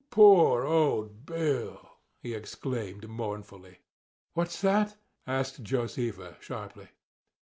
"Poor 0.09 0.65
old 0.65 1.27
Bill!" 1.27 1.87
he 2.23 2.33
exclaimed 2.33 3.07
mournfully. 3.07 3.77
"What's 4.33 4.59
that?" 4.61 4.97
asked 5.27 5.61
Josefa, 5.61 6.37
sharply. 6.41 6.87